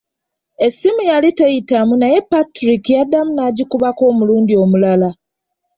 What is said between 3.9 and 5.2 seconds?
omulundi omulala.